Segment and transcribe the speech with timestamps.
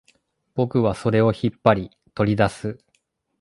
[0.55, 2.79] 僕はそれを引っ張り、取り出す